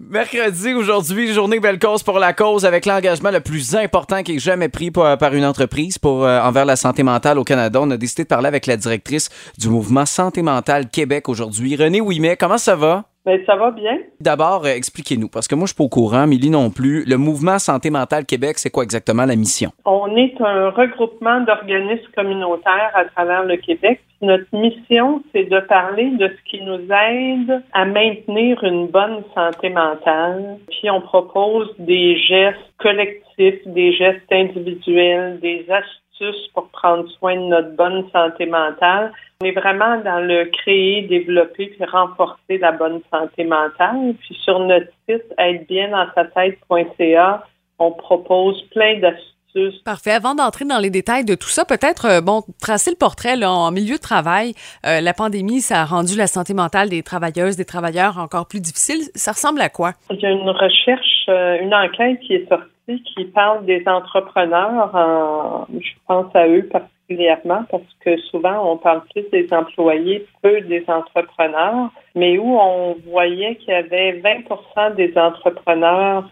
[0.00, 4.38] Mercredi, aujourd'hui, journée Belle Cause pour la cause avec l'engagement le plus important qui ait
[4.38, 7.80] jamais pris par, une entreprise pour euh, envers la santé mentale au Canada.
[7.82, 11.74] On a décidé de parler avec la directrice du mouvement Santé mentale Québec aujourd'hui.
[11.74, 13.07] Renée Ouimet, comment ça va?
[13.24, 13.98] Ben, ça va bien.
[14.20, 17.04] D'abord, euh, expliquez-nous, parce que moi, je suis pas au courant, Milly non plus.
[17.04, 19.70] Le mouvement Santé mentale Québec, c'est quoi exactement la mission?
[19.84, 24.00] On est un regroupement d'organismes communautaires à travers le Québec.
[24.20, 29.68] Notre mission, c'est de parler de ce qui nous aide à maintenir une bonne santé
[29.68, 30.58] mentale.
[30.68, 37.42] Puis on propose des gestes collectifs, des gestes individuels, des astuces pour prendre soin de
[37.42, 39.12] notre bonne santé mentale.
[39.40, 44.14] On est vraiment dans le créer, développer puis renforcer la bonne santé mentale.
[44.18, 47.46] Puis sur notre site être bien dans sa tête.ca,
[47.78, 50.10] on propose plein d'astuces Parfait.
[50.10, 53.50] Avant d'entrer dans les détails de tout ça, peut-être, euh, bon, tracer le portrait là,
[53.50, 54.54] en milieu de travail.
[54.84, 58.60] Euh, la pandémie, ça a rendu la santé mentale des travailleuses, des travailleurs encore plus
[58.60, 59.08] difficile.
[59.14, 59.92] Ça ressemble à quoi?
[60.10, 64.94] Il y a une recherche, euh, une enquête qui est sortie qui parle des entrepreneurs.
[64.94, 66.68] En, je pense à eux
[67.08, 72.96] particulièrement parce que souvent, on parle plus des employés, peu des entrepreneurs, mais où on
[73.06, 76.28] voyait qu'il y avait 20% des entrepreneurs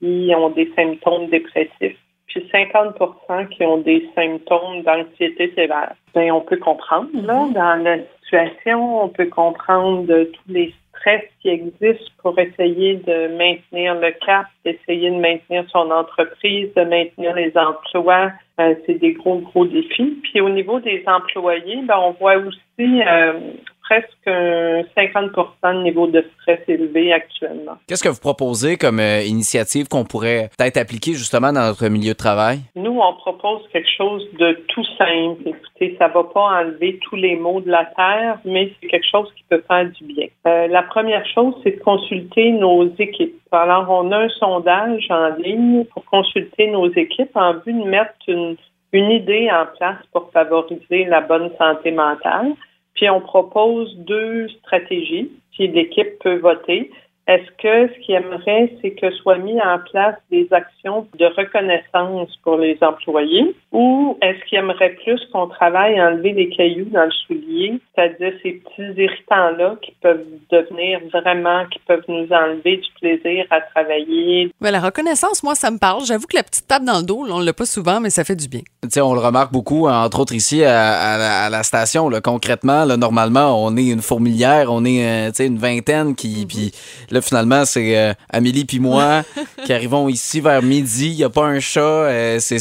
[0.00, 1.96] qui ont des symptômes dépressifs
[2.28, 5.94] puis 50% qui ont des symptômes d'anxiété sévère.
[6.14, 7.52] Bien, on peut comprendre, là, Mhm.
[7.54, 13.94] dans la situation, on peut comprendre tous les stress qui existent pour essayer de maintenir
[13.94, 18.32] le cap, d'essayer de maintenir son entreprise, de maintenir les emplois.
[18.60, 20.18] Euh, c'est des gros, gros défis.
[20.22, 23.52] Puis au niveau des employés, ben, on voit aussi euh,
[23.88, 27.78] presque un 50 de niveau de stress élevé actuellement.
[27.86, 32.12] Qu'est-ce que vous proposez comme euh, initiative qu'on pourrait peut-être appliquer justement dans notre milieu
[32.12, 32.60] de travail?
[32.76, 35.42] Nous, on propose quelque chose de tout simple.
[35.46, 39.32] Écoutez, ça va pas enlever tous les maux de la terre, mais c'est quelque chose
[39.36, 40.27] qui peut faire du bien.
[40.46, 43.40] Euh, la première chose, c'est de consulter nos équipes.
[43.50, 48.14] Alors, on a un sondage en ligne pour consulter nos équipes en vue de mettre
[48.28, 48.56] une,
[48.92, 52.54] une idée en place pour favoriser la bonne santé mentale.
[52.94, 56.90] Puis on propose deux stratégies, puis l'équipe peut voter.
[57.28, 62.30] Est-ce que ce qu'il aimerait, c'est que soient mis en place des actions de reconnaissance
[62.42, 63.54] pour les employés?
[63.72, 68.32] Ou est-ce qu'il aimerait plus qu'on travaille à enlever les cailloux dans le soulier, c'est-à-dire
[68.42, 74.50] ces petits irritants-là qui peuvent devenir vraiment, qui peuvent nous enlever du plaisir à travailler?
[74.60, 76.04] Ben, la reconnaissance, moi, ça me parle.
[76.06, 78.24] J'avoue que la petite tape dans le dos, là, on l'a pas souvent, mais ça
[78.24, 78.60] fait du bien.
[78.82, 82.08] Tu sais, on le remarque beaucoup, entre autres ici à, à la- à la station.
[82.08, 86.46] Là, concrètement, là, normalement, on est une fourmilière, on est euh, une vingtaine qui.
[86.46, 86.72] Puis
[87.18, 89.22] là, finalement, c'est euh, Amélie puis moi
[89.64, 91.08] qui arrivons ici vers midi.
[91.10, 91.80] Il n'y a pas un chat.
[91.80, 92.58] euh, c'est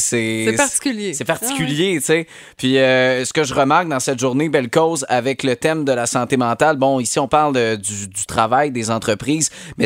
[0.57, 1.13] particulier.
[1.13, 2.28] C'est particulier, tu sais.
[2.57, 5.91] Puis euh, ce que je remarque dans cette journée Belle Cause avec le thème de
[5.91, 9.85] la santé mentale, bon, ici on parle de- du, du travail des entreprises, mais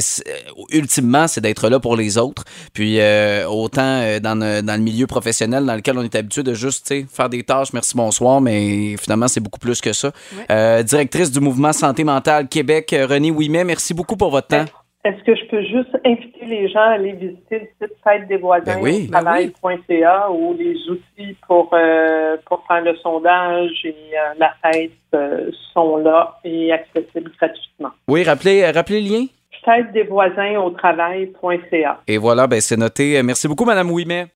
[0.72, 2.44] ultimement, c'est d'être là pour les autres.
[2.74, 3.00] Puis
[3.48, 7.30] autant dans, le- dans le milieu professionnel dans lequel on est habitué de juste faire
[7.30, 10.12] des tâches, merci, bonsoir, mais finalement, c'est beaucoup plus que ça.
[10.50, 10.84] Ouais.
[10.84, 14.61] Directrice du mouvement Santé mentale Québec, Renée Ouimet, merci beaucoup pour votre temps.
[15.04, 18.38] Est-ce que je peux juste inviter les gens à aller visiter le site fête des
[18.38, 19.08] voisins Ben oui.
[19.08, 24.92] au travail.ca où les outils pour, euh, pour faire le sondage et euh, la fête
[25.16, 27.90] euh, sont là et accessibles gratuitement.
[28.08, 29.26] Oui, rappelez, euh, rappelez le lien.
[29.66, 32.02] Fête des voisins au travail.ca.
[32.08, 33.22] Et voilà, ben, c'est noté.
[33.24, 34.28] Merci beaucoup, Madame Ouimet.